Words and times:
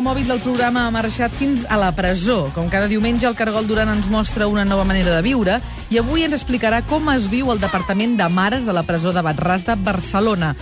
la 0.00 0.14
mòbil 0.14 0.30
del 0.30 0.40
programa 0.40 0.86
ha 0.86 0.92
marxat 0.94 1.34
fins 1.36 1.66
a 1.68 1.76
la 1.76 1.90
presó. 1.92 2.46
Com 2.54 2.70
cada 2.72 2.88
diumenge, 2.88 3.26
el 3.28 3.34
Cargol 3.36 3.66
Duran 3.68 3.90
ens 3.92 4.08
mostra 4.08 4.46
una 4.48 4.64
nova 4.64 4.86
manera 4.88 5.12
de 5.12 5.20
viure 5.20 5.58
i 5.92 6.00
avui 6.00 6.24
ens 6.24 6.38
explicarà 6.38 6.78
com 6.88 7.10
es 7.12 7.28
viu 7.28 7.52
el 7.52 7.60
Departament 7.60 8.16
de 8.16 8.30
Mares 8.32 8.64
de 8.64 8.72
la 8.72 8.86
presó 8.88 9.12
de 9.12 9.20
Batràs 9.20 9.68
de 9.68 9.76
Barcelona. 9.76 10.54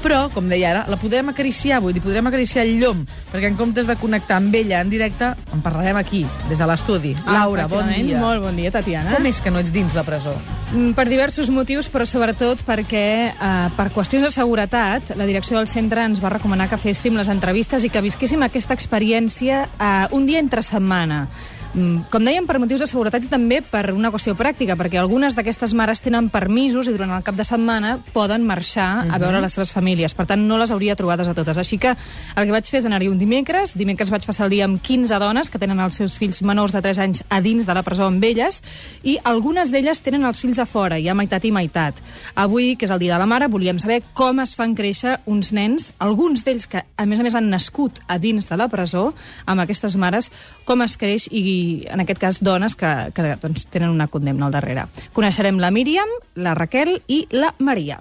Però, 0.00 0.30
com 0.32 0.48
deia 0.48 0.72
ara, 0.72 0.88
la 0.88 0.96
podrem 0.96 1.28
acariciar 1.28 1.82
avui, 1.82 1.92
li 1.92 2.00
podrem 2.00 2.32
acariciar 2.32 2.64
el 2.64 2.78
llom, 2.80 3.04
perquè 3.28 3.52
en 3.52 3.60
comptes 3.60 3.84
de 3.84 4.00
connectar 4.00 4.40
amb 4.40 4.56
ella 4.56 4.80
en 4.80 4.88
directe, 4.88 5.34
en 5.52 5.60
parlarem 5.60 6.00
aquí, 6.00 6.24
des 6.48 6.56
de 6.56 6.72
l'estudi. 6.72 7.18
Laura, 7.26 7.68
bon 7.68 7.92
dia. 7.92 8.22
Molt 8.22 8.48
bon 8.48 8.56
dia, 8.56 8.72
Tatiana. 8.72 9.12
Com 9.12 9.28
és 9.28 9.44
que 9.44 9.52
no 9.52 9.60
ets 9.60 9.76
dins 9.76 9.92
la 9.92 10.08
presó? 10.08 10.38
Mm, 10.72 10.94
Per 10.98 11.06
diversos 11.08 11.48
motius, 11.48 11.86
però 11.86 12.04
sobretot 12.04 12.64
perquè, 12.66 13.30
eh, 13.30 13.68
per 13.76 13.92
qüestions 13.94 14.24
de 14.26 14.30
seguretat, 14.34 15.12
la 15.16 15.26
direcció 15.26 15.56
del 15.58 15.68
centre 15.68 16.02
ens 16.02 16.18
va 16.22 16.28
recomanar 16.32 16.68
que 16.68 16.76
féssim 16.76 17.14
les 17.14 17.28
entrevistes 17.28 17.84
i 17.84 17.90
que 17.90 18.02
visquéssim 18.02 18.42
aquesta 18.42 18.74
experiència 18.74 19.68
eh, 19.78 20.08
un 20.10 20.26
dia 20.26 20.40
entre 20.40 20.62
setmana. 20.62 21.28
Mm, 21.76 22.06
Com 22.08 22.24
dèiem, 22.24 22.46
per 22.48 22.56
motius 22.56 22.80
de 22.80 22.86
seguretat 22.88 23.26
i 23.26 23.28
també 23.28 23.58
per 23.60 23.90
una 23.92 24.08
qüestió 24.08 24.32
pràctica, 24.32 24.78
perquè 24.80 24.96
algunes 24.96 25.34
d'aquestes 25.36 25.74
mares 25.76 26.00
tenen 26.00 26.30
permisos 26.32 26.88
i 26.88 26.94
durant 26.94 27.10
el 27.12 27.24
cap 27.26 27.36
de 27.36 27.44
setmana 27.44 27.98
poden 28.14 28.46
marxar 28.48 29.04
a 29.12 29.18
veure 29.20 29.42
les 29.44 29.52
seves 29.52 29.74
famílies. 29.74 30.14
Per 30.16 30.24
tant, 30.24 30.40
no 30.48 30.56
les 30.56 30.72
hauria 30.72 30.96
trobades 30.96 31.28
a 31.28 31.34
totes. 31.36 31.58
Així 31.60 31.76
que 31.76 31.92
el 31.92 32.46
que 32.46 32.54
vaig 32.54 32.70
fer 32.70 32.80
és 32.80 32.86
anar-hi 32.88 33.10
un 33.12 33.18
dimecres. 33.20 33.74
Dimecres 33.76 34.08
vaig 34.10 34.24
passar 34.24 34.46
el 34.46 34.54
dia 34.54 34.64
amb 34.64 34.80
15 34.80 35.18
dones 35.20 35.50
que 35.52 35.60
tenen 35.60 35.82
els 35.84 35.98
seus 36.00 36.16
fills 36.16 36.40
menors 36.40 36.72
de 36.72 36.80
3 36.80 37.02
anys 37.04 37.22
a 37.28 37.42
dins 37.44 37.68
de 37.68 37.76
la 37.76 37.84
presó 37.84 38.08
amb 38.08 38.24
elles 38.24 38.62
i 39.04 39.18
algunes 39.22 39.68
d'elles 39.70 40.00
tenen 40.00 40.24
els 40.24 40.40
fills 40.40 40.58
a 40.58 40.64
fora, 40.64 40.96
ja 41.02 41.14
meitat 41.14 41.44
i 41.44 41.52
meitat. 41.52 42.00
Avui, 42.34 42.76
que 42.76 42.88
és 42.88 42.94
el 42.94 43.04
Dia 43.04 43.18
de 43.18 43.20
la 43.20 43.28
Mare, 43.28 43.50
volíem 43.52 43.78
saber 43.82 44.00
com 44.14 44.40
es 44.40 44.56
fan 44.56 44.72
créixer 44.74 45.18
uns 45.26 45.52
nens, 45.52 45.92
alguns 45.98 46.46
d'ells 46.46 46.66
que, 46.72 46.86
a 46.96 47.04
més 47.04 47.20
a 47.20 47.26
més, 47.26 47.36
han 47.36 47.50
nascut 47.52 48.00
a 48.08 48.16
dins 48.16 48.48
de 48.48 48.56
la 48.56 48.70
presó, 48.72 49.10
amb 49.44 49.60
aquestes 49.60 49.96
mares, 50.00 50.30
com 50.64 50.80
es 50.82 50.96
creix 50.96 51.28
i, 51.30 51.44
en 51.86 52.02
aquest 52.02 52.20
cas, 52.22 52.40
dones 52.40 52.76
que, 52.78 52.90
que 53.14 53.36
doncs, 53.42 53.66
tenen 53.72 53.94
una 53.94 54.08
condemna 54.08 54.48
al 54.48 54.56
darrere. 54.56 54.86
Coneixerem 55.16 55.60
la 55.62 55.72
Míriam, 55.74 56.10
la 56.34 56.54
Raquel 56.58 57.00
i 57.06 57.24
la 57.30 57.54
Maria. 57.58 58.00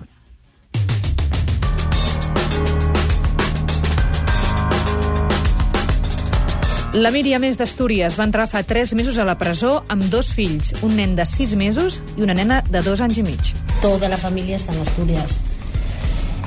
La 6.96 7.12
Míriam 7.12 7.44
és 7.44 7.58
d'Astúries. 7.60 8.16
Va 8.16 8.24
entrar 8.24 8.46
fa 8.48 8.62
3 8.64 8.94
mesos 8.96 9.18
a 9.20 9.26
la 9.28 9.36
presó 9.36 9.82
amb 9.92 10.08
dos 10.08 10.32
fills, 10.32 10.72
un 10.88 10.96
nen 10.96 11.18
de 11.20 11.26
6 11.28 11.58
mesos 11.60 12.00
i 12.16 12.24
una 12.24 12.38
nena 12.38 12.62
de 12.72 12.80
2 12.80 13.04
anys 13.04 13.20
i 13.20 13.28
mig. 13.28 13.56
toda 13.82 14.10
la 14.10 14.18
familia 14.18 14.56
está 14.56 14.74
en 14.74 14.82
Asturias. 14.82 15.42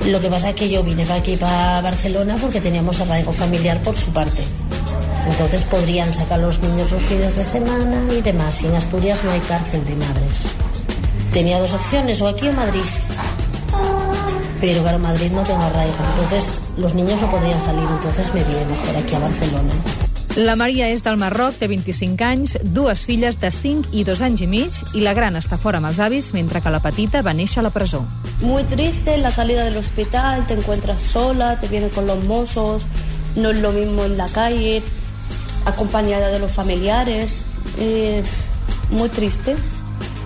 Lo 0.06 0.20
que 0.20 0.28
pasa 0.28 0.50
es 0.50 0.56
que 0.56 0.68
yo 0.68 0.82
vine 0.82 1.04
para 1.04 1.20
aquí, 1.20 1.36
para 1.36 1.80
Barcelona, 1.82 2.36
porque 2.40 2.60
teníamos 2.60 3.00
arraigo 3.00 3.32
familiar 3.32 3.80
por 3.82 3.96
su 3.96 4.10
parte. 4.10 4.42
Entonces 5.28 5.62
podrían 5.64 6.12
sacar 6.12 6.40
los 6.40 6.58
niños 6.60 6.90
los 6.90 7.02
fines 7.02 7.36
de 7.36 7.44
semana 7.44 8.02
y 8.12 8.20
demás. 8.22 8.62
Y 8.62 8.66
en 8.66 8.74
Asturias 8.74 9.22
no 9.24 9.30
hay 9.30 9.40
cárcel 9.40 9.84
de 9.84 9.96
madres. 9.96 10.32
Tenía 11.32 11.60
dos 11.60 11.72
opciones, 11.72 12.20
o 12.20 12.28
aquí 12.28 12.48
o 12.48 12.52
Madrid. 12.52 12.84
Pero 14.60 14.82
claro, 14.82 14.98
Madrid 14.98 15.30
no 15.30 15.42
tengo 15.42 15.62
arraigo. 15.62 15.94
Entonces 16.16 16.60
los 16.76 16.94
niños 16.94 17.20
no 17.20 17.30
podrían 17.30 17.60
salir. 17.60 17.86
Entonces 17.88 18.34
me 18.34 18.42
vine 18.42 18.64
mejor 18.64 18.96
aquí 18.96 19.14
a 19.14 19.18
Barcelona. 19.18 19.74
La 20.36 20.54
Maria 20.54 20.86
és 20.86 21.00
del 21.02 21.16
Marroc, 21.18 21.56
té 21.58 21.66
25 21.66 22.22
anys, 22.22 22.52
dues 22.62 23.00
filles 23.08 23.40
de 23.40 23.48
5 23.50 23.90
i 23.90 24.04
2 24.06 24.20
anys 24.22 24.44
i 24.44 24.46
mig, 24.46 24.76
i 24.94 25.00
la 25.02 25.14
gran 25.16 25.34
està 25.34 25.56
fora 25.58 25.80
amb 25.80 25.88
els 25.88 25.98
avis, 25.98 26.28
mentre 26.36 26.60
que 26.62 26.70
la 26.70 26.78
petita 26.84 27.24
va 27.26 27.32
néixer 27.34 27.58
a 27.58 27.64
la 27.66 27.72
presó. 27.74 28.04
Muy 28.42 28.62
triste 28.70 29.16
la 29.18 29.32
salida 29.32 29.64
del 29.64 29.78
hospital, 29.78 30.46
te 30.46 30.54
encuentras 30.54 31.02
sola, 31.02 31.58
te 31.58 31.66
vienen 31.66 31.90
con 31.90 32.06
los 32.06 32.22
mozos, 32.22 32.84
no 33.34 33.50
es 33.50 33.58
lo 33.58 33.72
mismo 33.72 34.04
en 34.04 34.16
la 34.16 34.28
calle, 34.28 34.82
acompañada 35.68 36.28
de 36.28 36.38
los 36.38 36.52
familiares, 36.52 37.44
eh, 37.78 38.22
muy 38.90 39.08
triste. 39.08 39.54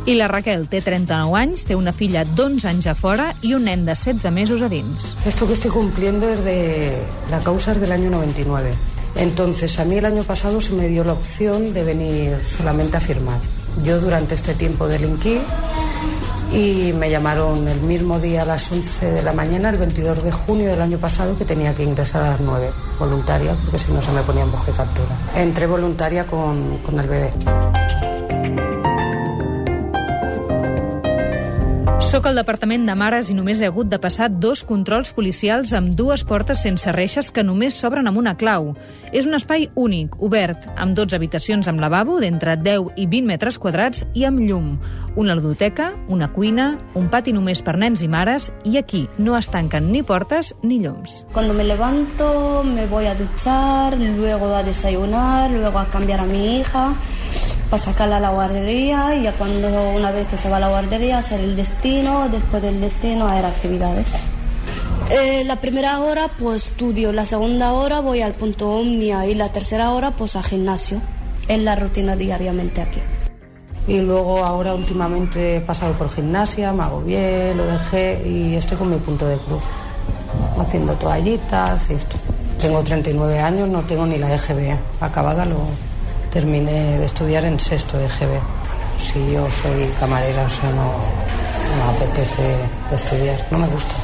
I 0.05 0.17
la 0.19 0.27
Raquel 0.27 0.67
té 0.67 0.81
39 0.83 1.37
anys, 1.39 1.63
té 1.69 1.77
una 1.79 1.93
filla 1.95 2.25
d'11 2.27 2.67
anys 2.67 2.89
a 2.91 2.95
fora 2.99 3.29
i 3.47 3.53
un 3.55 3.69
nen 3.69 3.85
de 3.87 3.95
16 3.95 4.33
mesos 4.35 4.63
a 4.63 4.69
dins. 4.69 5.13
Esto 5.27 5.47
que 5.47 5.55
estoy 5.55 5.71
cumpliendo 5.71 6.29
es 6.29 6.43
de 6.43 6.97
la 7.31 7.39
causa 7.39 7.75
del 7.75 7.93
año 7.93 8.11
99. 8.11 8.73
Entonces, 9.15 9.79
a 9.79 9.85
mí 9.85 9.97
el 9.97 10.07
año 10.07 10.25
pasado 10.25 10.61
se 10.61 10.73
me 10.73 10.89
dio 10.89 11.05
la 11.05 11.13
opción 11.13 11.73
de 11.73 11.85
venir 11.85 12.37
solamente 12.57 12.97
a 12.97 13.01
firmar. 13.01 13.39
Yo 13.85 14.01
durante 14.01 14.35
este 14.35 14.55
tiempo 14.55 14.89
delinquí 14.89 15.39
y 16.53 16.93
me 16.93 17.11
llamaron 17.11 17.67
el 17.67 17.81
mismo 17.81 18.19
día 18.19 18.43
a 18.43 18.45
las 18.45 18.71
11 18.71 19.11
de 19.13 19.23
la 19.23 19.33
mañana, 19.33 19.71
el 19.71 19.77
22 19.77 20.23
de 20.23 20.33
junio 20.33 20.71
del 20.71 20.83
año 20.83 20.99
pasado, 20.99 21.37
que 21.37 21.45
tenía 21.45 21.75
que 21.75 21.85
ingresar 21.85 22.23
a 22.25 22.31
las 22.31 22.41
9, 22.41 22.71
voluntaria, 22.99 23.55
porque 23.63 23.79
si 23.79 23.93
no 23.93 24.03
se 24.03 24.13
me 24.13 24.23
ponía 24.23 24.43
en 24.43 24.51
captura. 24.51 25.17
Entré 25.35 25.67
voluntaria 25.67 26.27
con, 26.27 26.79
con 26.79 26.99
el 27.01 27.09
bebé. 27.09 27.33
Soc 32.13 32.27
al 32.29 32.37
Departament 32.37 32.83
de 32.85 32.93
Mares 32.93 33.31
i 33.33 33.35
només 33.35 33.63
he 33.63 33.69
hagut 33.71 33.89
de 33.89 33.97
passar 33.97 34.27
dos 34.29 34.61
controls 34.69 35.15
policials 35.17 35.71
amb 35.73 35.95
dues 35.97 36.21
portes 36.29 36.61
sense 36.61 36.93
reixes 36.93 37.31
que 37.33 37.41
només 37.41 37.79
s'obren 37.81 38.11
amb 38.11 38.21
una 38.21 38.35
clau. 38.37 38.75
És 39.17 39.25
un 39.25 39.39
espai 39.39 39.71
únic, 39.81 40.19
obert, 40.21 40.67
amb 40.77 40.93
12 40.93 41.17
habitacions 41.17 41.71
amb 41.73 41.81
lavabo 41.81 42.19
d'entre 42.21 42.59
10 42.61 43.01
i 43.01 43.07
20 43.09 43.31
metres 43.31 43.57
quadrats 43.57 44.05
i 44.13 44.27
amb 44.29 44.45
llum, 44.45 44.75
una 45.17 45.39
ludoteca, 45.39 45.95
una 46.13 46.29
cuina, 46.35 46.75
un 47.01 47.09
pati 47.09 47.33
només 47.33 47.65
per 47.65 47.79
nens 47.81 48.05
i 48.05 48.11
mares 48.13 48.51
i 48.69 48.77
aquí 48.77 49.07
no 49.17 49.39
es 49.41 49.49
tanquen 49.49 49.89
ni 49.89 50.05
portes 50.05 50.53
ni 50.61 50.83
llums. 50.85 51.23
Cuando 51.33 51.57
me 51.57 51.65
levanto, 51.65 52.61
me 52.63 52.85
voy 52.93 53.07
a 53.07 53.15
duchar, 53.15 53.97
luego 53.97 54.55
a 54.55 54.63
desayunar, 54.63 55.51
luego 55.51 55.79
a 55.79 55.89
cambiar 55.89 56.21
a 56.21 56.27
mi 56.27 56.59
hija, 56.59 56.91
para 57.73 57.85
sacarla 57.85 58.19
a 58.19 58.21
la 58.21 58.29
guardería 58.29 59.15
y 59.15 59.23
ya 59.23 59.33
cuando 59.33 59.67
una 59.97 60.11
vez 60.11 60.29
que 60.29 60.37
se 60.37 60.51
va 60.51 60.59
a 60.59 60.61
la 60.61 60.69
guardería 60.69 61.17
hacer 61.17 61.41
el 61.41 61.57
destino, 61.57 62.29
después 62.29 62.63
del 62.63 62.79
destino 62.83 63.27
hacer 63.27 63.47
actividades. 63.47 64.15
Eh, 65.09 65.43
la 65.47 65.57
primera 65.57 65.99
hora 66.01 66.29
pues 66.39 66.67
estudio, 66.67 67.15
la 67.15 67.25
segunda 67.25 67.73
hora 67.73 68.01
voy 68.01 68.21
al 68.21 68.35
punto 68.35 68.69
Omnia 68.69 69.27
y 69.27 69.33
la 69.33 69.53
tercera 69.53 69.91
hora 69.93 70.11
pues 70.11 70.37
a 70.37 70.43
gimnasio. 70.43 71.01
Es 71.49 71.63
la 71.63 71.75
rutina 71.75 72.15
diariamente 72.15 72.83
aquí. 72.83 73.01
Y 73.89 74.03
luego 74.03 74.45
ahora 74.45 74.75
últimamente 74.75 75.57
he 75.57 75.61
pasado 75.63 75.95
por 75.95 76.11
gimnasia, 76.11 76.75
me 76.75 76.83
agobié, 76.83 77.55
lo 77.55 77.65
dejé 77.65 78.23
y 78.29 78.55
estoy 78.55 78.77
con 78.77 78.91
mi 78.91 78.99
punto 78.99 79.27
de 79.27 79.39
cruz, 79.39 79.63
haciendo 80.61 80.93
toallitas 80.97 81.89
y 81.89 81.95
esto. 81.95 82.19
Tengo 82.61 82.83
39 82.83 83.41
años, 83.41 83.67
no 83.67 83.81
tengo 83.81 84.05
ni 84.05 84.19
la 84.19 84.35
EGB 84.35 84.77
acabada, 85.01 85.47
lo 85.47 85.57
terminé 86.33 86.99
de 86.99 87.05
estudiar 87.05 87.45
en 87.45 87.61
sexto 87.61 87.99
de 87.99 88.07
EGB. 88.07 88.41
Si 88.99 89.33
yo 89.33 89.47
soy 89.63 89.89
camarera, 90.01 90.45
o 90.45 90.49
sea, 90.49 90.71
no, 90.71 90.93
no 91.69 91.85
me 91.85 91.97
apetece 91.97 92.57
estudiar, 92.93 93.47
no 93.51 93.59
me 93.59 93.67
gusta. 93.69 93.95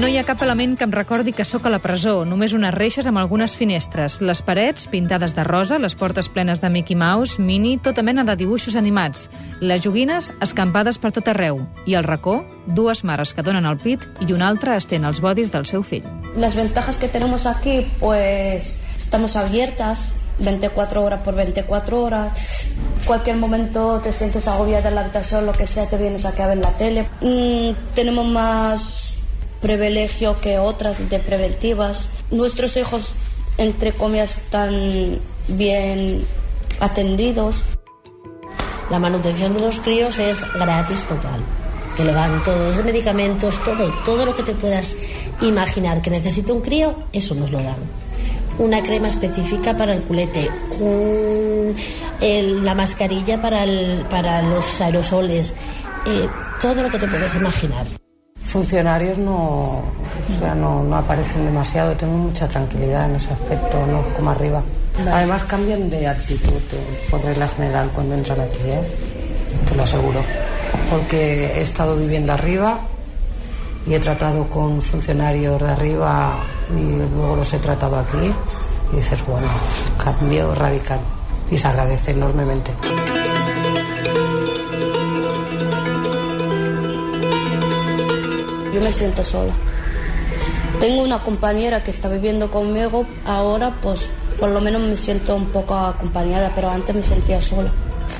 No 0.00 0.08
hi 0.08 0.16
ha 0.18 0.24
cap 0.26 0.40
element 0.42 0.74
que 0.76 0.84
em 0.88 0.92
recordi 0.92 1.32
que 1.32 1.44
sóc 1.46 1.68
a 1.68 1.70
la 1.70 1.78
presó, 1.78 2.24
només 2.26 2.52
unes 2.56 2.74
reixes 2.74 3.06
amb 3.06 3.20
algunes 3.20 3.54
finestres, 3.56 4.16
les 4.20 4.40
parets 4.42 4.88
pintades 4.90 5.36
de 5.36 5.44
rosa, 5.46 5.78
les 5.78 5.94
portes 5.94 6.28
plenes 6.28 6.60
de 6.60 6.68
Mickey 6.68 6.96
Mouse, 6.98 7.38
Minnie, 7.38 7.78
tota 7.78 8.02
mena 8.02 8.24
de 8.26 8.34
dibuixos 8.40 8.74
animats, 8.76 9.28
les 9.60 9.84
joguines 9.84 10.32
escampades 10.42 10.98
per 10.98 11.12
tot 11.14 11.30
arreu, 11.30 11.62
i 11.86 11.94
al 11.94 12.08
racó, 12.08 12.40
dues 12.66 13.04
mares 13.04 13.32
que 13.34 13.44
donen 13.46 13.68
el 13.70 13.78
pit 13.78 14.02
i 14.26 14.32
una 14.34 14.48
altra 14.50 14.74
estén 14.80 15.06
els 15.06 15.22
bodis 15.22 15.54
del 15.54 15.68
seu 15.70 15.86
fill. 15.86 16.08
Las 16.36 16.56
ventajas 16.58 16.98
que 16.98 17.08
tenemos 17.08 17.46
aquí, 17.46 17.86
pues 18.00 18.83
estamos 19.14 19.36
abiertas 19.36 20.16
24 20.40 21.04
horas 21.04 21.20
por 21.20 21.36
24 21.36 22.02
horas. 22.02 22.32
Cualquier 23.06 23.36
momento 23.36 24.00
te 24.02 24.12
sientes 24.12 24.48
agobiada 24.48 24.88
en 24.88 24.96
la 24.96 25.02
habitación, 25.02 25.46
lo 25.46 25.52
que 25.52 25.68
sea, 25.68 25.86
te 25.86 25.96
vienes 25.96 26.24
aquí 26.24 26.42
a 26.42 26.48
ver 26.48 26.58
la 26.58 26.72
tele. 26.72 27.06
Mm, 27.20 27.94
tenemos 27.94 28.26
más 28.26 29.14
privilegio 29.62 30.40
que 30.40 30.58
otras 30.58 31.08
de 31.08 31.20
preventivas. 31.20 32.08
Nuestros 32.32 32.76
hijos, 32.76 33.14
entre 33.56 33.92
comillas, 33.92 34.36
están 34.36 35.20
bien 35.46 36.26
atendidos. 36.80 37.62
La 38.90 38.98
manutención 38.98 39.54
de 39.54 39.60
los 39.60 39.78
críos 39.78 40.18
es 40.18 40.40
gratis 40.54 41.04
total. 41.04 41.40
Te 41.96 42.04
lo 42.04 42.12
dan 42.12 42.42
todos, 42.42 42.84
medicamentos, 42.84 43.62
todo, 43.62 43.94
todo 44.04 44.26
lo 44.26 44.34
que 44.34 44.42
te 44.42 44.54
puedas 44.54 44.96
imaginar 45.40 46.02
que 46.02 46.10
necesita 46.10 46.52
un 46.52 46.62
crío, 46.62 46.96
eso 47.12 47.36
nos 47.36 47.52
lo 47.52 47.62
dan. 47.62 47.76
Una 48.58 48.82
crema 48.82 49.08
específica 49.08 49.76
para 49.76 49.94
el 49.94 50.02
culete, 50.02 50.48
un- 50.78 51.74
el- 52.20 52.64
la 52.64 52.74
mascarilla 52.74 53.40
para, 53.42 53.64
el- 53.64 54.04
para 54.08 54.42
los 54.42 54.80
aerosoles, 54.80 55.54
eh, 56.06 56.28
todo 56.60 56.82
lo 56.82 56.88
que 56.88 56.98
te 56.98 57.08
puedes 57.08 57.34
imaginar. 57.34 57.84
Funcionarios 58.40 59.18
no, 59.18 59.34
o 59.34 60.38
sea, 60.38 60.54
no, 60.54 60.84
no 60.84 60.96
aparecen 60.96 61.44
demasiado, 61.46 61.94
tengo 61.96 62.16
mucha 62.16 62.46
tranquilidad 62.46 63.10
en 63.10 63.16
ese 63.16 63.32
aspecto, 63.32 63.84
no 63.86 64.06
es 64.06 64.14
como 64.14 64.30
arriba. 64.30 64.62
Además 65.12 65.42
cambian 65.44 65.90
de 65.90 66.06
actitud 66.06 66.52
eh, 66.72 67.08
por 67.10 67.24
regla 67.24 67.48
general 67.48 67.90
cuando 67.92 68.14
entran 68.14 68.40
aquí, 68.40 68.58
¿eh? 68.66 68.80
te 69.68 69.74
lo 69.74 69.82
aseguro. 69.82 70.20
Porque 70.90 71.46
he 71.56 71.62
estado 71.62 71.96
viviendo 71.96 72.32
arriba 72.32 72.78
y 73.88 73.94
he 73.94 73.98
tratado 73.98 74.46
con 74.48 74.80
funcionarios 74.80 75.60
de 75.60 75.68
arriba 75.68 76.34
y 76.70 76.82
luego 77.16 77.36
los 77.36 77.52
he 77.52 77.58
tratado 77.58 77.98
aquí 77.98 78.32
y 78.92 78.96
dices, 78.96 79.18
bueno, 79.26 79.46
cambio 80.02 80.54
radical 80.54 81.00
y 81.50 81.58
se 81.58 81.68
agradece 81.68 82.12
enormemente. 82.12 82.72
Yo 88.72 88.80
me 88.80 88.92
siento 88.92 89.22
sola. 89.22 89.52
Tengo 90.80 91.02
una 91.02 91.20
compañera 91.22 91.82
que 91.84 91.90
está 91.90 92.08
viviendo 92.08 92.50
conmigo, 92.50 93.06
ahora 93.24 93.72
pues 93.80 94.00
por 94.38 94.50
lo 94.50 94.60
menos 94.60 94.82
me 94.82 94.96
siento 94.96 95.36
un 95.36 95.46
poco 95.46 95.74
acompañada, 95.74 96.50
pero 96.54 96.70
antes 96.70 96.94
me 96.94 97.02
sentía 97.02 97.40
sola. 97.40 97.70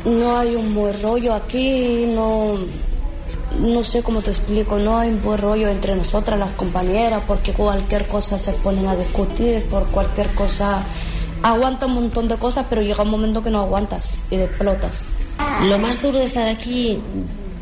No 0.04 0.38
hay 0.38 0.54
un 0.54 0.74
buen 0.74 1.00
rollo 1.02 1.34
aquí, 1.34 2.06
no, 2.06 2.58
no 3.60 3.82
sé 3.82 4.02
cómo 4.02 4.22
te 4.22 4.30
explico, 4.30 4.78
no 4.78 4.98
hay 4.98 5.10
un 5.10 5.22
buen 5.22 5.38
rollo 5.38 5.68
entre 5.68 5.94
nosotras, 5.96 6.38
las 6.38 6.50
compañeras, 6.52 7.22
porque 7.26 7.52
cualquier 7.52 8.06
cosa 8.06 8.38
se 8.38 8.52
ponen 8.52 8.86
a 8.86 8.96
discutir, 8.96 9.64
por 9.64 9.86
cualquier 9.86 10.28
cosa 10.34 10.82
aguanta 11.42 11.86
un 11.86 11.94
montón 11.94 12.26
de 12.26 12.36
cosas, 12.36 12.66
pero 12.68 12.82
llega 12.82 13.02
un 13.02 13.10
momento 13.10 13.42
que 13.42 13.50
no 13.50 13.60
aguantas 13.60 14.16
y 14.30 14.36
explotas. 14.36 15.08
Lo 15.68 15.78
más 15.78 16.00
duro 16.00 16.18
de 16.18 16.24
estar 16.24 16.48
aquí, 16.48 17.00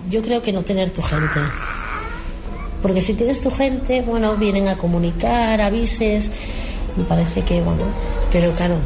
yo 0.08 0.22
creo 0.22 0.40
que 0.40 0.52
no 0.52 0.62
tener 0.62 0.90
tu 0.90 1.02
gente. 1.02 1.40
Porque 2.80 3.00
si 3.00 3.14
tienes 3.14 3.40
tu 3.40 3.50
gente, 3.50 4.02
bueno, 4.02 4.36
vienen 4.36 4.68
a 4.68 4.76
comunicar, 4.76 5.60
avises, 5.60 6.30
me 6.96 7.04
parece 7.04 7.42
que, 7.42 7.60
bueno, 7.60 7.82
pero 8.32 8.52
claro, 8.52 8.76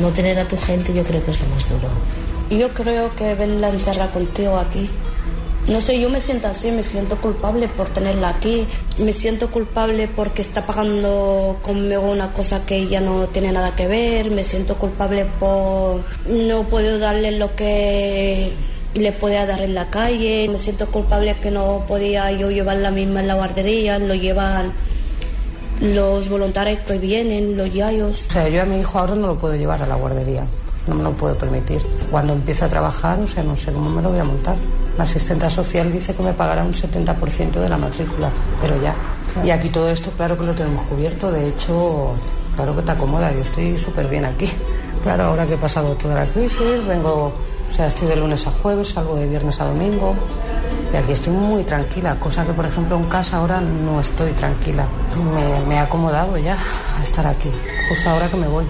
no 0.00 0.08
tener 0.10 0.38
a 0.38 0.46
tu 0.46 0.56
gente 0.56 0.94
yo 0.94 1.02
creo 1.02 1.24
que 1.24 1.32
es 1.32 1.40
lo 1.40 1.48
más 1.48 1.68
duro. 1.68 1.88
Yo 2.50 2.68
creo 2.74 3.14
que 3.14 3.34
verla 3.34 3.70
encerrada 3.70 4.10
contigo 4.10 4.56
aquí. 4.56 4.88
No 5.68 5.82
sé, 5.82 6.00
yo 6.00 6.08
me 6.08 6.22
siento 6.22 6.48
así, 6.48 6.70
me 6.70 6.82
siento 6.82 7.16
culpable 7.16 7.68
por 7.68 7.88
tenerla 7.90 8.30
aquí, 8.30 8.66
me 8.98 9.12
siento 9.12 9.50
culpable 9.50 10.08
porque 10.08 10.40
está 10.40 10.64
pagando 10.64 11.58
conmigo 11.60 12.10
una 12.10 12.32
cosa 12.32 12.64
que 12.64 12.76
ella 12.76 13.02
no 13.02 13.26
tiene 13.26 13.52
nada 13.52 13.76
que 13.76 13.86
ver, 13.86 14.30
me 14.30 14.44
siento 14.44 14.76
culpable 14.76 15.26
por 15.38 16.00
no 16.26 16.62
puedo 16.64 16.98
darle 16.98 17.32
lo 17.32 17.54
que 17.54 18.54
le 18.94 19.12
podía 19.12 19.44
dar 19.44 19.60
en 19.60 19.74
la 19.74 19.90
calle, 19.90 20.48
me 20.50 20.58
siento 20.58 20.86
culpable 20.86 21.36
que 21.42 21.50
no 21.50 21.84
podía 21.86 22.32
yo 22.32 22.50
llevar 22.50 22.78
la 22.78 22.90
misma 22.90 23.20
en 23.20 23.28
la 23.28 23.34
guardería, 23.34 23.98
lo 23.98 24.14
llevan 24.14 24.72
los 25.82 26.30
voluntarios 26.30 26.80
que 26.80 26.98
vienen, 26.98 27.58
los 27.58 27.72
yayos. 27.72 28.24
O 28.28 28.32
sea, 28.32 28.48
yo 28.48 28.62
a 28.62 28.64
mi 28.64 28.80
hijo 28.80 28.98
ahora 28.98 29.14
no 29.14 29.26
lo 29.26 29.38
puedo 29.38 29.54
llevar 29.54 29.82
a 29.82 29.86
la 29.86 29.96
guardería, 29.96 30.46
no 30.88 30.94
me 30.94 31.02
lo 31.02 31.12
puedo 31.12 31.36
permitir. 31.36 31.80
Cuando 32.10 32.32
empiece 32.32 32.64
a 32.64 32.68
trabajar, 32.68 33.20
o 33.20 33.26
sea, 33.26 33.42
no 33.42 33.56
sé 33.56 33.72
cómo 33.72 33.90
me 33.90 34.02
lo 34.02 34.10
voy 34.10 34.18
a 34.18 34.24
montar. 34.24 34.56
La 34.96 35.04
asistenta 35.04 35.48
social 35.48 35.92
dice 35.92 36.14
que 36.14 36.22
me 36.22 36.32
pagará 36.32 36.64
un 36.64 36.72
70% 36.72 37.52
de 37.52 37.68
la 37.68 37.76
matrícula, 37.76 38.30
pero 38.60 38.80
ya. 38.82 38.94
Y 39.44 39.50
aquí 39.50 39.68
todo 39.68 39.88
esto, 39.88 40.10
claro 40.16 40.36
que 40.36 40.44
lo 40.44 40.54
tenemos 40.54 40.86
cubierto, 40.88 41.30
de 41.30 41.48
hecho, 41.48 42.14
claro 42.56 42.74
que 42.74 42.82
te 42.82 42.90
acomoda, 42.90 43.32
yo 43.32 43.40
estoy 43.40 43.78
súper 43.78 44.08
bien 44.08 44.24
aquí. 44.24 44.50
Claro, 45.02 45.24
ahora 45.24 45.46
que 45.46 45.54
he 45.54 45.58
pasado 45.58 45.94
toda 45.94 46.16
la 46.16 46.26
crisis, 46.26 46.84
vengo, 46.88 47.32
o 47.70 47.72
sea, 47.72 47.86
estoy 47.86 48.08
de 48.08 48.16
lunes 48.16 48.46
a 48.46 48.50
jueves, 48.50 48.88
salgo 48.88 49.14
de 49.14 49.28
viernes 49.28 49.60
a 49.60 49.66
domingo, 49.66 50.14
y 50.92 50.96
aquí 50.96 51.12
estoy 51.12 51.32
muy 51.32 51.62
tranquila, 51.64 52.16
cosa 52.18 52.44
que 52.44 52.52
por 52.52 52.64
ejemplo 52.64 52.96
en 52.96 53.04
casa 53.04 53.36
ahora 53.36 53.60
no 53.60 54.00
estoy 54.00 54.32
tranquila. 54.32 54.86
Me, 55.34 55.66
me 55.66 55.74
he 55.76 55.78
acomodado 55.78 56.36
ya 56.38 56.56
a 56.98 57.02
estar 57.02 57.26
aquí, 57.26 57.50
justo 57.88 58.10
ahora 58.10 58.28
que 58.28 58.36
me 58.36 58.48
voy. 58.48 58.64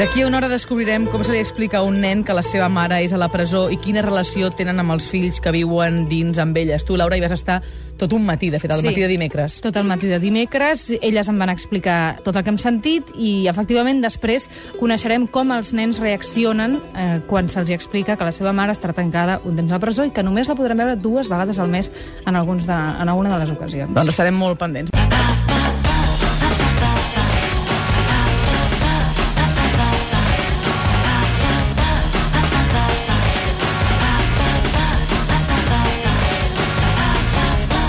D'aquí 0.00 0.22
a 0.22 0.26
una 0.26 0.38
hora 0.38 0.48
descobrirem 0.48 1.04
com 1.12 1.20
se 1.20 1.34
li 1.34 1.42
explica 1.42 1.76
a 1.76 1.84
un 1.84 1.98
nen 2.00 2.22
que 2.24 2.32
la 2.32 2.40
seva 2.40 2.70
mare 2.72 3.02
és 3.04 3.12
a 3.12 3.18
la 3.20 3.26
presó 3.28 3.66
i 3.68 3.76
quina 3.76 4.00
relació 4.00 4.48
tenen 4.56 4.80
amb 4.80 4.94
els 4.94 5.04
fills 5.12 5.42
que 5.44 5.52
viuen 5.52 6.06
dins 6.08 6.40
amb 6.40 6.56
elles. 6.56 6.86
Tu, 6.88 6.96
Laura, 6.96 7.18
hi 7.18 7.20
vas 7.20 7.34
estar 7.36 7.58
tot 8.00 8.14
un 8.16 8.24
matí, 8.24 8.48
de 8.48 8.56
fet, 8.58 8.72
el 8.72 8.80
Sí. 8.80 8.86
matí 8.86 9.02
de 9.02 9.08
dimecres. 9.12 9.58
Tot 9.60 9.76
el 9.76 9.84
matí 9.84 10.06
de 10.08 10.18
dimecres, 10.18 10.86
elles 11.02 11.28
em 11.28 11.38
van 11.38 11.50
explicar 11.52 12.16
tot 12.24 12.34
el 12.34 12.42
que 12.42 12.48
hem 12.48 12.56
sentit 12.56 13.12
i, 13.14 13.46
efectivament, 13.46 14.00
després 14.00 14.48
coneixerem 14.80 15.26
com 15.26 15.52
els 15.52 15.74
nens 15.74 16.00
reaccionen 16.00 16.80
eh, 16.96 17.20
quan 17.28 17.50
se'ls 17.50 17.68
explica 17.68 18.16
que 18.16 18.24
la 18.24 18.32
seva 18.32 18.54
mare 18.54 18.72
estarà 18.72 18.94
tancada 18.94 19.42
un 19.44 19.54
temps 19.54 19.70
a 19.70 19.74
la 19.74 19.80
presó 19.84 20.06
i 20.06 20.10
que 20.16 20.22
només 20.22 20.48
la 20.48 20.54
podrem 20.56 20.78
veure 20.78 20.96
dues 20.96 21.28
vegades 21.28 21.58
al 21.58 21.68
mes 21.68 21.92
en, 22.24 22.36
alguns 22.36 22.64
de, 22.66 22.72
en 22.72 23.06
alguna 23.06 23.36
de 23.36 23.44
les 23.44 23.50
ocasions. 23.50 23.92
Doncs 23.92 24.08
estarem 24.08 24.34
molt 24.34 24.58
pendents. 24.58 24.88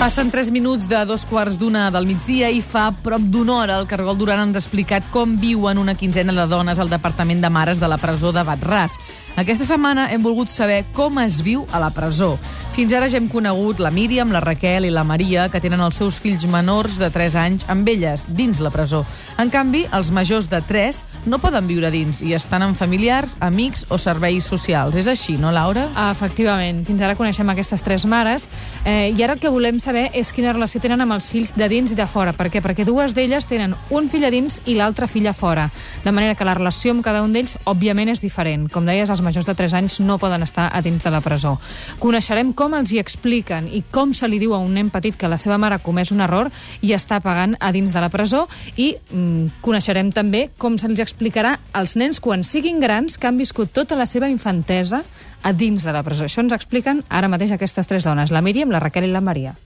Passen 0.02 0.32
3 0.32 0.50
minuts 0.50 0.88
de 0.90 0.98
dos 1.06 1.22
quarts 1.30 1.54
d'una 1.60 1.84
del 1.94 2.08
migdia 2.10 2.48
i 2.50 2.58
fa 2.58 2.88
prop 3.04 3.22
d'una 3.22 3.52
hora 3.54 3.76
el 3.78 3.84
Cargol 3.86 4.16
Duran 4.18 4.40
ens 4.42 4.56
ha 4.58 4.62
explicat 4.64 5.06
com 5.14 5.36
viuen 5.38 5.78
una 5.78 5.94
quinzena 5.94 6.34
de 6.34 6.46
dones 6.50 6.80
al 6.82 6.90
Departament 6.90 7.38
de 7.38 7.50
Mares 7.54 7.78
de 7.78 7.86
la 7.86 8.00
presó 8.02 8.32
de 8.34 8.42
Batràs. 8.42 8.96
Aquesta 9.32 9.64
setmana 9.64 10.10
hem 10.12 10.20
volgut 10.20 10.50
saber 10.52 10.82
com 10.92 11.16
es 11.22 11.38
viu 11.40 11.62
a 11.72 11.80
la 11.80 11.88
presó. 11.94 12.34
Fins 12.72 12.92
ara 12.96 13.08
ja 13.08 13.18
hem 13.18 13.30
conegut 13.32 13.80
la 13.80 13.90
Míriam, 13.92 14.30
la 14.32 14.40
Raquel 14.40 14.86
i 14.88 14.90
la 14.92 15.04
Maria, 15.04 15.46
que 15.52 15.60
tenen 15.60 15.80
els 15.84 15.96
seus 16.00 16.18
fills 16.20 16.44
menors 16.48 16.98
de 17.00 17.08
3 17.12 17.34
anys 17.40 17.64
amb 17.72 17.88
elles, 17.88 18.26
dins 18.28 18.60
la 18.64 18.70
presó. 18.72 19.02
En 19.40 19.50
canvi, 19.52 19.82
els 19.92 20.08
majors 20.12 20.48
de 20.48 20.60
3 20.68 21.02
no 21.28 21.40
poden 21.40 21.68
viure 21.68 21.90
dins 21.92 22.22
i 22.24 22.32
estan 22.36 22.64
amb 22.64 22.76
familiars, 22.76 23.36
amics 23.40 23.86
o 23.88 23.98
serveis 24.00 24.48
socials. 24.48 24.96
És 25.00 25.08
així, 25.08 25.36
no, 25.40 25.52
Laura? 25.52 25.86
Efectivament, 26.10 26.82
fins 26.88 27.04
ara 27.04 27.16
coneixem 27.16 27.48
aquestes 27.52 27.84
tres 27.84 28.04
mares 28.08 28.48
eh, 28.84 29.12
i 29.12 29.22
ara 29.22 29.36
el 29.36 29.42
que 29.42 29.52
volem 29.52 29.80
saber 29.80 30.08
és 30.16 30.32
quina 30.32 30.52
relació 30.52 30.80
tenen 30.80 31.04
amb 31.04 31.16
els 31.16 31.28
fills 31.32 31.54
de 31.56 31.68
dins 31.72 31.92
i 31.92 31.98
de 31.98 32.08
fora. 32.08 32.32
Per 32.36 32.50
què? 32.52 32.64
Perquè 32.64 32.84
dues 32.88 33.16
d'elles 33.16 33.48
tenen 33.48 33.76
un 33.92 34.08
fill 34.12 34.28
a 34.28 34.32
dins 34.32 34.60
i 34.66 34.76
l'altre 34.76 35.08
fill 35.08 35.28
a 35.28 35.36
fora. 35.36 35.70
De 36.04 36.12
manera 36.12 36.36
que 36.36 36.48
la 36.48 36.56
relació 36.58 36.92
amb 36.92 37.04
cada 37.04 37.24
un 37.24 37.32
d'ells, 37.36 37.56
òbviament, 37.64 38.12
és 38.12 38.24
diferent. 38.24 38.68
Com 38.72 38.88
deies, 38.88 39.12
els 39.12 39.21
majors 39.22 39.46
de 39.48 39.54
3 39.58 39.74
anys 39.78 39.98
no 40.02 40.18
poden 40.18 40.42
estar 40.42 40.68
a 40.72 40.82
dins 40.84 41.02
de 41.04 41.10
la 41.10 41.22
presó. 41.24 41.56
Coneixerem 42.02 42.52
com 42.52 42.74
els 42.78 42.92
hi 42.92 43.00
expliquen 43.02 43.68
i 43.72 43.84
com 43.90 44.12
se 44.14 44.28
li 44.28 44.40
diu 44.42 44.54
a 44.54 44.60
un 44.62 44.74
nen 44.74 44.90
petit 44.92 45.16
que 45.16 45.30
la 45.30 45.38
seva 45.40 45.58
mare 45.58 45.78
ha 45.78 45.84
comès 45.84 46.12
un 46.12 46.20
error 46.24 46.50
i 46.82 46.94
està 46.96 47.20
pagant 47.24 47.56
a 47.60 47.72
dins 47.72 47.94
de 47.94 48.02
la 48.02 48.10
presó 48.12 48.46
i 48.76 48.92
mm, 48.94 49.62
coneixerem 49.64 50.12
també 50.12 50.48
com 50.58 50.78
se'ls 50.78 51.02
explicarà 51.02 51.56
als 51.72 51.96
nens 51.96 52.20
quan 52.20 52.44
siguin 52.44 52.80
grans 52.82 53.18
que 53.18 53.30
han 53.30 53.40
viscut 53.40 53.72
tota 53.72 53.96
la 53.98 54.06
seva 54.06 54.30
infantesa 54.30 55.02
a 55.42 55.52
dins 55.52 55.84
de 55.84 55.92
la 55.92 56.02
presó. 56.02 56.26
Això 56.26 56.42
ens 56.42 56.54
expliquen 56.54 57.02
ara 57.08 57.30
mateix 57.30 57.52
aquestes 57.54 57.86
tres 57.86 58.06
dones, 58.06 58.30
la 58.30 58.42
Míriam, 58.42 58.70
la 58.70 58.82
Raquel 58.82 59.08
i 59.08 59.12
la 59.12 59.24
Maria. 59.24 59.56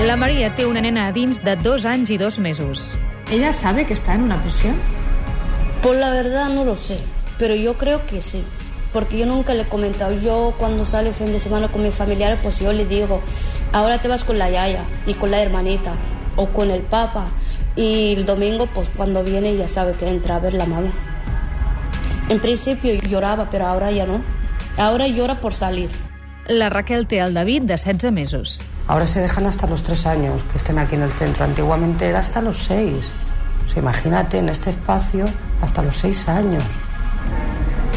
La 0.00 0.16
Maria 0.16 0.48
té 0.56 0.64
una 0.66 0.80
nena 0.80 1.06
a 1.06 1.12
dins 1.14 1.42
de 1.44 1.54
dos 1.60 1.84
anys 1.86 2.10
i 2.10 2.16
dos 2.18 2.40
mesos. 2.42 2.96
¿Ella 3.30 3.52
sabe 3.52 3.86
que 3.86 3.94
está 3.94 4.14
en 4.14 4.22
una 4.24 4.42
prisión? 4.42 4.74
Pues 5.82 5.98
la 6.00 6.10
verdad 6.10 6.48
no 6.48 6.64
lo 6.64 6.76
sé, 6.76 6.98
pero 7.38 7.54
yo 7.54 7.78
creo 7.78 8.04
que 8.06 8.20
sí. 8.20 8.42
Porque 8.92 9.18
yo 9.18 9.26
nunca 9.26 9.54
le 9.54 9.62
he 9.62 9.68
comentado. 9.68 10.12
Yo 10.18 10.54
cuando 10.58 10.84
sale 10.84 11.10
el 11.10 11.14
fin 11.14 11.32
de 11.32 11.38
semana 11.38 11.68
con 11.68 11.84
mis 11.84 11.94
familiares, 11.94 12.40
pues 12.42 12.58
yo 12.58 12.72
le 12.72 12.86
digo, 12.86 13.20
ahora 13.72 13.98
te 13.98 14.08
vas 14.08 14.24
con 14.24 14.36
la 14.36 14.50
yaya 14.50 14.84
y 15.06 15.14
con 15.14 15.30
la 15.30 15.40
hermanita 15.40 15.92
o 16.34 16.46
con 16.48 16.72
el 16.72 16.82
papa. 16.82 17.28
Y 17.76 18.14
el 18.14 18.26
domingo, 18.26 18.66
pues 18.66 18.88
cuando 18.96 19.22
viene 19.22 19.56
ya 19.56 19.68
sabe 19.68 19.92
que 19.92 20.08
entra 20.08 20.36
a 20.36 20.40
ver 20.40 20.54
la 20.54 20.66
mamá. 20.66 20.90
En 22.28 22.40
principio 22.40 22.94
lloraba, 22.94 23.48
pero 23.48 23.68
ahora 23.68 23.92
ya 23.92 24.06
no. 24.06 24.22
Ahora 24.76 25.06
llora 25.06 25.40
por 25.40 25.54
salir. 25.54 25.88
La 26.46 26.68
Raquel 26.68 27.06
té 27.06 27.20
el 27.20 27.32
David, 27.32 27.62
de 27.62 27.74
16 27.76 28.12
mesos. 28.12 28.62
Ahora 28.90 29.06
se 29.06 29.20
dejan 29.20 29.46
hasta 29.46 29.68
los 29.68 29.84
tres 29.84 30.04
años 30.04 30.42
que 30.50 30.58
estén 30.58 30.76
aquí 30.76 30.96
en 30.96 31.02
el 31.02 31.12
centro. 31.12 31.44
Antiguamente 31.44 32.08
era 32.08 32.18
hasta 32.18 32.42
los 32.42 32.58
seis. 32.58 33.06
O 33.64 33.70
sea, 33.70 33.80
imagínate 33.80 34.38
en 34.38 34.48
este 34.48 34.70
espacio 34.70 35.26
hasta 35.62 35.80
los 35.80 35.96
seis 35.96 36.28
años. 36.28 36.64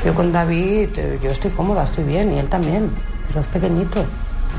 Yo 0.06 0.14
con 0.14 0.32
David, 0.32 0.90
eh, 0.98 1.20
yo 1.20 1.32
estoy 1.32 1.50
cómoda, 1.50 1.82
estoy 1.82 2.04
bien, 2.04 2.32
y 2.36 2.38
él 2.38 2.48
también, 2.48 2.92
pero 3.28 3.42
es 3.42 3.48
pequeñito. 3.48 4.06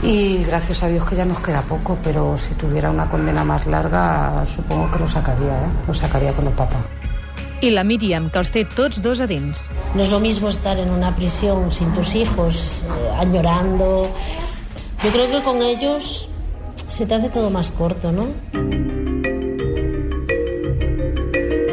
Y 0.02 0.42
gracias 0.42 0.82
a 0.82 0.88
Dios 0.88 1.08
que 1.08 1.14
ya 1.14 1.24
nos 1.24 1.38
queda 1.38 1.62
poco, 1.62 1.96
pero 2.02 2.36
si 2.36 2.52
tuviera 2.54 2.90
una 2.90 3.08
condena 3.08 3.44
más 3.44 3.64
larga, 3.66 4.44
supongo 4.44 4.90
que 4.90 4.98
lo 4.98 5.08
sacaría, 5.08 5.52
¿eh? 5.52 5.68
Lo 5.86 5.94
sacaría 5.94 6.32
con 6.32 6.48
el 6.48 6.52
papá. 6.54 6.78
I 7.62 7.70
la 7.70 7.84
Míriam, 7.86 8.26
que 8.28 8.42
els 8.42 8.50
té 8.52 8.66
tots 8.68 8.98
dos 9.00 9.22
a 9.24 9.28
dins. 9.30 9.62
No 9.94 10.02
es 10.02 10.10
lo 10.10 10.18
mismo 10.20 10.50
estar 10.50 10.76
en 10.82 10.90
una 10.90 11.14
prisión 11.16 11.70
sin 11.72 11.94
tus 11.94 12.16
hijos, 12.16 12.84
eh, 12.84 13.10
añorando. 13.16 14.10
Yo 15.04 15.10
creo 15.10 15.30
que 15.30 15.42
con 15.44 15.60
ellos 15.60 16.30
se 16.88 17.04
te 17.04 17.14
hace 17.14 17.28
todo 17.28 17.50
más 17.50 17.70
corto, 17.70 18.10
¿no? 18.10 18.26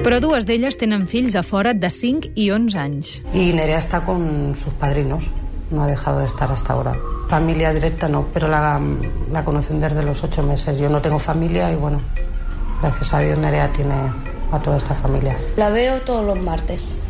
Però 0.04 0.18
dues 0.20 0.44
d'elles 0.44 0.76
tenen 0.76 1.06
fills 1.08 1.38
a 1.40 1.44
fora 1.46 1.72
de 1.72 1.88
5 1.88 2.34
i 2.36 2.50
11 2.52 2.78
anys. 2.78 3.22
Y 3.34 3.54
Nerea 3.54 3.78
está 3.78 4.02
con 4.04 4.54
sus 4.60 4.74
padrinos, 4.74 5.24
no 5.70 5.84
ha 5.84 5.88
dejado 5.88 6.20
de 6.20 6.26
estar 6.26 6.52
hasta 6.52 6.74
ahora. 6.74 6.98
Familia 7.30 7.72
directa 7.72 8.10
no, 8.10 8.28
pero 8.34 8.50
la, 8.50 8.82
la 9.32 9.46
conocen 9.46 9.80
desde 9.80 10.04
los 10.04 10.22
ocho 10.26 10.44
meses. 10.44 10.78
Yo 10.78 10.90
no 10.90 11.00
tengo 11.02 11.18
familia 11.18 11.72
y 11.72 11.76
bueno, 11.76 12.02
gracias 12.82 13.14
a 13.14 13.20
Dios 13.20 13.38
Nerea 13.38 13.72
tiene 13.72 13.94
a 14.52 14.60
toda 14.60 14.76
esta 14.76 14.94
familia. 14.94 15.38
La 15.56 15.70
veo 15.70 16.02
todos 16.02 16.26
los 16.26 16.38
martes. 16.38 17.04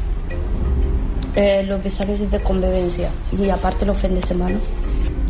Eh, 1.35 1.63
los 1.67 1.79
mensajes 1.79 2.29
de 2.29 2.39
convivencia 2.41 3.09
y 3.31 3.49
aparte 3.49 3.87
los 3.87 3.97
fines 3.97 4.21
de 4.21 4.27
semana. 4.27 4.59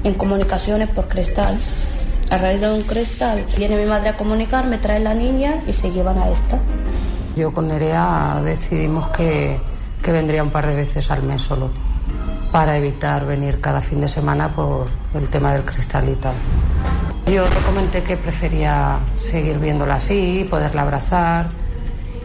En 0.03 0.13
comunicaciones 0.15 0.89
por 0.89 1.07
cristal. 1.07 1.57
A 2.29 2.37
raíz 2.37 2.61
de 2.61 2.73
un 2.73 2.83
cristal 2.83 3.45
viene 3.57 3.77
mi 3.77 3.85
madre 3.85 4.09
a 4.09 4.17
comunicar, 4.17 4.65
me 4.65 4.77
trae 4.77 4.99
la 4.99 5.13
niña 5.13 5.59
y 5.67 5.73
se 5.73 5.91
llevan 5.91 6.17
a 6.17 6.29
esta. 6.29 6.59
Yo 7.35 7.53
con 7.53 7.67
Nerea 7.67 8.41
decidimos 8.43 9.09
que, 9.09 9.59
que 10.01 10.11
vendría 10.11 10.41
un 10.41 10.49
par 10.49 10.65
de 10.65 10.75
veces 10.75 11.11
al 11.11 11.23
mes 11.23 11.41
solo 11.41 11.69
para 12.51 12.77
evitar 12.77 13.25
venir 13.25 13.61
cada 13.61 13.81
fin 13.81 14.01
de 14.01 14.07
semana 14.07 14.49
por 14.49 14.87
el 15.13 15.29
tema 15.29 15.53
del 15.53 15.63
cristal 15.63 16.09
y 16.09 16.15
tal. 16.15 16.33
Yo 17.27 17.43
le 17.43 17.61
comenté 17.65 18.01
que 18.03 18.17
prefería 18.17 18.97
seguir 19.17 19.59
viéndola 19.59 19.95
así, 19.95 20.45
poderla 20.49 20.81
abrazar 20.81 21.49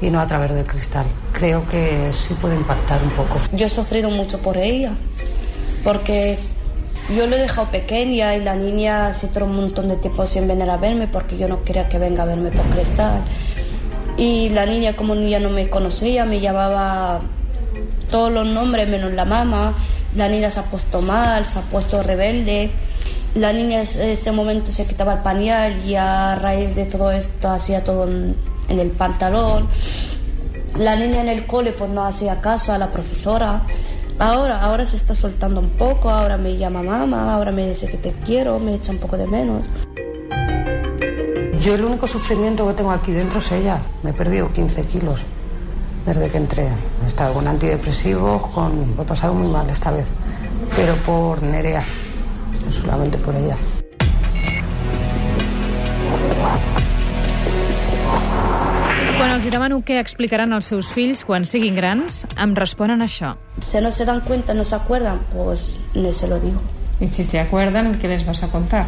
y 0.01 0.11
no 0.11 0.21
a 0.21 0.27
través 0.27 0.53
del 0.53 0.67
cristal. 0.67 1.07
Creo 1.33 1.67
que 1.69 2.13
sí 2.13 2.35
puede 2.35 2.57
impactar 2.57 3.03
un 3.03 3.11
poco. 3.11 3.39
Yo 3.53 3.67
he 3.67 3.71
sufrido 3.71 4.11
mucho 4.11 4.39
por 4.39 4.57
ella, 4.57 4.93
porque 5.85 6.39
yo 7.15 7.27
lo 7.27 7.37
he 7.37 7.39
dejado 7.39 7.71
pequeña 7.71 8.35
y 8.35 8.43
la 8.43 8.57
niña 8.57 9.13
se 9.13 9.29
tiró 9.29 9.47
un 9.47 9.57
montón 9.57 9.89
de 9.89 9.97
tiempo 9.97 10.27
sin 10.27 10.49
venir 10.49 10.69
a 10.69 10.77
verme 10.77 11.07
porque 11.07 11.37
yo 11.37 11.47
no 11.47 11.63
quería 11.63 11.89
que 11.89 11.99
venga 11.99 12.25
a 12.25 12.27
verme 12.27 12.51
por 12.51 12.65
cristal. 12.67 13.23
Y 14.17 14.49
la 14.51 14.67
niña, 14.67 14.97
como 14.97 15.15
ya 15.15 15.39
no 15.39 15.51
me 15.51 15.69
conocía, 15.69 16.25
me 16.25 16.41
llamaba 16.41 17.21
todos 18.11 18.33
los 18.33 18.47
nombres 18.47 18.89
menos 18.89 19.13
la 19.13 19.25
mamá. 19.25 19.75
La 20.17 20.29
niña 20.29 20.51
se 20.51 20.61
ha 20.61 20.63
puesto 20.65 21.01
mal, 21.03 21.45
se 21.45 21.59
ha 21.59 21.63
puesto 21.63 22.03
rebelde. 22.03 22.71
La 23.35 23.53
niña 23.53 23.83
en 23.83 24.09
ese 24.11 24.33
momento 24.33 24.73
se 24.73 24.87
quitaba 24.87 25.15
el 25.15 25.19
pañal 25.21 25.85
y 25.87 25.95
a 25.95 26.35
raíz 26.37 26.75
de 26.75 26.87
todo 26.87 27.13
esto 27.13 27.51
hacía 27.51 27.85
todo 27.85 28.05
en, 28.05 28.35
en 28.69 28.81
el 28.81 28.91
pantalón. 28.91 29.69
La 30.79 30.97
niña 30.97 31.21
en 31.21 31.29
el 31.29 31.47
cole 31.47 31.73
pues 31.73 31.91
no 31.91 32.05
hacía 32.05 32.41
caso 32.41 32.73
a 32.73 32.79
la 32.79 32.91
profesora. 32.91 33.63
Ahora, 34.19 34.63
ahora 34.63 34.87
se 34.87 34.97
está 34.97 35.15
soltando 35.15 35.61
un 35.61 35.69
poco, 35.71 36.09
ahora 36.09 36.39
me 36.39 36.57
llama 36.57 36.83
mamá, 36.83 37.35
ahora 37.35 37.53
me 37.53 37.69
dice 37.69 37.87
que 37.87 37.99
te 37.99 38.13
quiero, 38.25 38.59
me 38.59 38.75
echa 38.75 38.91
un 38.91 38.99
poco 38.99 39.19
de 39.19 39.27
menos. 39.27 39.63
Yo 41.61 41.75
el 41.75 41.85
único 41.85 42.07
sufrimiento 42.07 42.67
que 42.67 42.73
tengo 42.73 42.93
aquí 42.93 43.13
dentro 43.13 43.41
es 43.41 43.53
ella. 43.53 43.79
Me 44.03 44.11
he 44.11 44.13
perdido 44.15 44.51
15 44.51 44.87
kilos 44.87 45.21
desde 46.07 46.31
que 46.31 46.39
entré. 46.39 46.69
He 47.03 47.07
estado 47.07 47.35
con 47.35 47.47
antidepresivos, 47.47 48.47
con... 48.49 48.95
he 48.99 49.05
pasado 49.05 49.35
muy 49.35 49.49
mal 49.49 49.69
esta 49.69 49.91
vez. 49.91 50.07
Pero 50.75 50.95
por 51.05 51.43
Nerea, 51.43 51.85
no 52.65 52.73
solamente 52.73 53.19
por 53.19 53.35
ella. 53.35 53.57
Quan 59.17 59.33
els 59.33 59.47
demano 59.49 59.79
què 59.81 59.97
explicaran 59.97 60.53
als 60.53 60.67
seus 60.69 60.91
fills 60.93 61.23
quan 61.25 61.47
siguin 61.49 61.77
grans, 61.79 62.27
em 62.37 62.51
responen 62.57 63.01
això. 63.01 63.33
Si 63.65 63.81
no 63.81 63.91
se 63.91 64.05
dan 64.05 64.21
cuenta, 64.21 64.53
no 64.53 64.65
se 64.65 64.75
acuerdan, 64.77 65.23
pues 65.33 65.79
ni 65.95 66.13
se 66.13 66.29
lo 66.29 66.39
digo. 66.39 66.61
Y 67.01 67.07
si 67.07 67.25
se 67.25 67.41
acuerdan, 67.41 67.95
¿qué 67.97 68.09
les 68.09 68.27
vas 68.27 68.43
a 68.43 68.49
contar? 68.49 68.87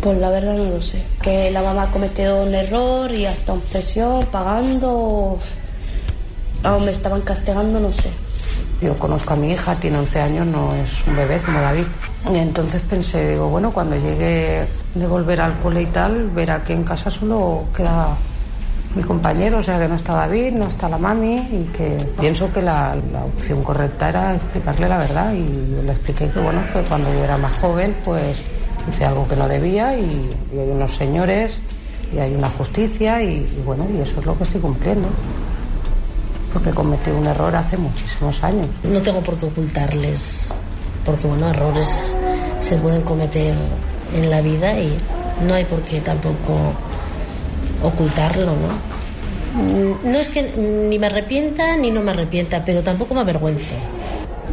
Pues 0.00 0.18
la 0.18 0.30
verdad 0.30 0.54
no 0.54 0.64
lo 0.64 0.80
sé. 0.80 1.02
Que 1.20 1.50
la 1.50 1.60
mamá 1.60 1.82
ha 1.84 1.90
cometido 1.90 2.42
un 2.42 2.54
error 2.54 3.12
y 3.12 3.26
hasta 3.26 3.52
en 3.52 3.60
presión, 3.60 4.24
pagando. 4.32 5.38
Aún 6.62 6.84
me 6.86 6.90
estaban 6.90 7.20
castigando, 7.20 7.78
no 7.78 7.92
sé. 7.92 8.10
Yo 8.80 8.98
conozco 8.98 9.34
a 9.34 9.36
mi 9.36 9.52
hija, 9.52 9.74
tiene 9.76 9.98
11 9.98 10.20
años, 10.20 10.46
no 10.46 10.74
es 10.74 11.06
un 11.06 11.14
bebé 11.14 11.40
como 11.42 11.60
David. 11.60 11.84
Y 12.32 12.38
entonces 12.38 12.80
pensé, 12.88 13.32
digo, 13.32 13.48
bueno, 13.48 13.70
cuando 13.70 13.96
llegue 13.96 14.66
de 14.94 15.06
volver 15.06 15.42
al 15.42 15.58
cole 15.58 15.82
y 15.82 15.86
tal, 15.86 16.30
verá 16.30 16.64
que 16.64 16.72
en 16.72 16.84
casa 16.84 17.10
solo 17.10 17.64
queda 17.76 18.16
mi 18.94 19.02
compañero, 19.02 19.58
o 19.58 19.62
sea 19.62 19.78
que 19.78 19.86
no 19.86 19.94
está 19.94 20.14
David, 20.14 20.52
no 20.52 20.66
está 20.66 20.88
la 20.88 20.98
mami 20.98 21.36
y 21.36 21.70
que 21.72 21.96
pienso 22.18 22.52
que 22.52 22.60
la, 22.60 22.96
la 23.12 23.24
opción 23.24 23.62
correcta 23.62 24.08
era 24.08 24.34
explicarle 24.34 24.88
la 24.88 24.98
verdad 24.98 25.32
y 25.32 25.82
le 25.84 25.92
expliqué 25.92 26.28
que 26.28 26.40
bueno, 26.40 26.60
que 26.72 26.80
cuando 26.82 27.12
yo 27.12 27.22
era 27.22 27.36
más 27.36 27.52
joven 27.54 27.94
pues 28.04 28.38
hice 28.88 29.04
algo 29.04 29.28
que 29.28 29.36
no 29.36 29.46
debía 29.46 29.96
y, 29.96 30.28
y 30.52 30.58
hay 30.58 30.70
unos 30.70 30.92
señores 30.92 31.58
y 32.12 32.18
hay 32.18 32.34
una 32.34 32.50
justicia 32.50 33.22
y, 33.22 33.36
y 33.36 33.62
bueno, 33.64 33.86
y 33.96 34.00
eso 34.00 34.18
es 34.18 34.26
lo 34.26 34.36
que 34.36 34.42
estoy 34.42 34.60
cumpliendo. 34.60 35.08
Porque 36.52 36.70
cometí 36.70 37.10
un 37.10 37.24
error 37.26 37.54
hace 37.54 37.76
muchísimos 37.76 38.42
años. 38.42 38.66
No 38.82 39.00
tengo 39.00 39.20
por 39.20 39.36
qué 39.36 39.46
ocultarles, 39.46 40.52
porque 41.04 41.28
bueno, 41.28 41.48
errores 41.50 42.16
se 42.58 42.76
pueden 42.78 43.02
cometer 43.02 43.54
en 44.16 44.30
la 44.30 44.40
vida 44.40 44.76
y 44.76 44.98
no 45.46 45.54
hay 45.54 45.64
por 45.64 45.80
qué 45.82 46.00
tampoco 46.00 46.74
ocultarlo, 47.82 48.46
¿no? 48.46 49.00
Mm, 49.62 50.12
No 50.12 50.18
es 50.18 50.28
que 50.28 50.42
ni 50.88 50.98
me 50.98 51.06
arrepienta 51.06 51.76
ni 51.76 51.90
no 51.90 52.00
me 52.02 52.12
arrepienta, 52.12 52.64
pero 52.64 52.82
tampoco 52.82 53.14
me 53.14 53.20
avergüenzo. 53.20 53.74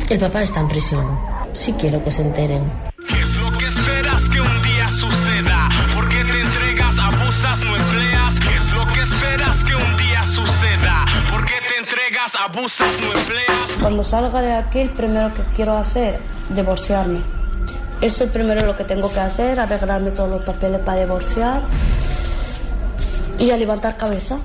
El 0.10 0.19
papá 0.19 0.41
está 0.41 0.60
en 0.62 0.67
prisión. 0.67 1.05
Sí 1.53 1.74
quiero 1.77 2.03
que 2.03 2.12
se 2.12 2.22
enteren. 2.22 2.62
¿Qué 3.07 3.22
es 3.22 3.36
lo 3.36 3.51
que 3.57 3.67
esperas 3.67 4.29
que 4.29 4.41
un 4.41 4.62
día 4.63 4.89
suceda? 4.89 5.69
¿Por 5.96 6.07
qué 6.10 6.24
te 6.24 6.41
entregas, 6.41 6.98
abusas, 7.00 7.63
no 7.63 7.75
empleas? 7.75 8.39
¿Qué 8.39 8.57
es 8.57 8.72
lo 8.74 8.88
que 8.88 9.01
esperas 9.01 9.63
que 9.63 9.75
un 9.75 9.98
día 9.98 10.24
suceda? 10.25 11.05
¿Por 11.31 11.46
qué 11.46 11.53
te 11.67 11.79
entregas, 11.79 12.36
abusas, 12.36 12.88
no 13.01 13.19
empleas? 13.19 13.72
Cuando 13.81 14.03
salga 14.03 14.41
de 14.41 14.53
aquí, 14.53 14.79
el 14.79 14.89
primero 14.91 15.34
que 15.34 15.43
quiero 15.55 15.77
hacer, 15.77 16.19
divorciarme. 16.50 17.22
Eso 18.01 18.25
es 18.25 18.29
primero 18.29 18.65
lo 18.65 18.77
que 18.77 18.84
tengo 18.84 19.12
que 19.12 19.19
hacer, 19.19 19.60
arreglarme 19.60 20.12
todos 20.12 20.29
los 20.29 20.41
papeles 20.43 20.79
para 20.81 21.00
divorciar 21.01 21.62
y 23.39 23.51
a 23.51 23.58
levantar 23.58 23.98
cabeza. 23.98 24.39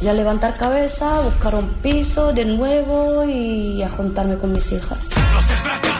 Y 0.00 0.08
a 0.08 0.12
levantar 0.12 0.56
cabeza, 0.56 1.20
buscar 1.20 1.54
un 1.54 1.68
piso 1.74 2.32
de 2.32 2.44
nuevo 2.44 3.24
y 3.24 3.82
a 3.82 3.88
juntarme 3.88 4.36
con 4.36 4.52
mis 4.52 4.72
hijas. 4.72 5.08
No 5.82 5.93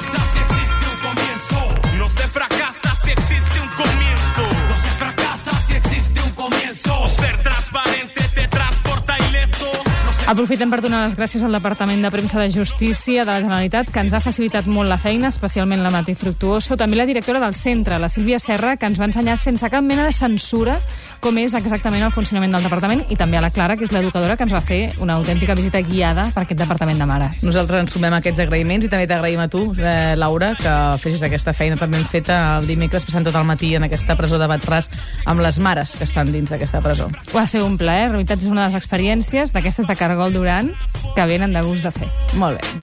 Aprofitem 10.24 10.70
per 10.72 10.78
donar 10.80 11.02
les 11.04 11.12
gràcies 11.18 11.42
al 11.44 11.52
Departament 11.52 12.00
de 12.00 12.08
Premsa 12.08 12.38
de 12.40 12.46
Justícia 12.48 13.26
de 13.26 13.30
la 13.30 13.42
Generalitat, 13.42 13.90
que 13.92 14.00
ens 14.00 14.14
ha 14.16 14.22
facilitat 14.24 14.64
molt 14.64 14.88
la 14.88 14.96
feina, 14.96 15.28
especialment 15.28 15.82
la 15.84 15.90
Mati 15.92 16.14
Fructuoso, 16.16 16.78
també 16.80 16.96
la 16.96 17.04
directora 17.04 17.42
del 17.42 17.52
centre, 17.52 17.98
la 18.00 18.08
Sílvia 18.08 18.38
Serra, 18.40 18.78
que 18.80 18.88
ens 18.88 18.96
va 18.96 19.10
ensenyar 19.10 19.36
sense 19.36 19.68
cap 19.68 19.84
mena 19.84 20.06
de 20.08 20.16
censura 20.16 20.78
com 21.24 21.38
és 21.40 21.54
exactament 21.56 22.02
el 22.04 22.12
funcionament 22.12 22.52
del 22.52 22.66
departament, 22.66 23.00
i 23.08 23.16
també 23.16 23.38
a 23.38 23.40
la 23.40 23.48
Clara, 23.48 23.78
que 23.80 23.86
és 23.86 23.92
l'educadora, 23.94 24.34
que 24.36 24.44
ens 24.44 24.52
va 24.52 24.60
fer 24.60 24.80
una 25.00 25.14
autèntica 25.16 25.54
visita 25.56 25.80
guiada 25.80 26.26
per 26.34 26.42
aquest 26.42 26.60
departament 26.60 27.00
de 27.00 27.06
mares. 27.08 27.40
Nosaltres 27.48 27.80
ens 27.80 27.94
sumem 27.96 28.12
a 28.12 28.18
aquests 28.20 28.42
agraïments 28.44 28.84
i 28.84 28.90
també 28.92 29.06
t'agraïm 29.08 29.40
a 29.40 29.46
tu, 29.48 29.62
eh, 29.78 30.12
Laura, 30.20 30.52
que 30.58 30.74
fessis 31.00 31.24
aquesta 31.24 31.54
feina 31.56 31.78
també 31.80 32.02
feta 32.12 32.58
el 32.58 32.68
dimecres 32.68 33.06
passant 33.08 33.24
tot 33.24 33.38
el 33.40 33.46
matí 33.48 33.72
en 33.78 33.88
aquesta 33.88 34.18
presó 34.20 34.36
de 34.40 34.50
Batràs 34.50 34.90
amb 35.24 35.40
les 35.40 35.58
mares 35.64 35.96
que 35.96 36.04
estan 36.04 36.28
dins 36.28 36.52
d'aquesta 36.52 36.82
presó. 36.84 37.08
Va 37.32 37.46
ser 37.48 37.62
un 37.64 37.78
plaer, 37.80 38.10
la 38.10 38.18
veritat 38.18 38.44
és 38.44 38.52
una 38.52 38.66
de 38.66 38.74
les 38.74 38.84
experiències 38.84 39.56
d'aquestes 39.56 39.88
de 39.88 39.96
Cargol 40.14 40.32
Duran 40.32 40.72
que 41.16 41.26
venen 41.26 41.52
de 41.52 41.62
gust 41.66 41.82
de 41.82 41.90
fer. 41.90 42.08
Molt 42.38 42.60
bé. 42.60 42.68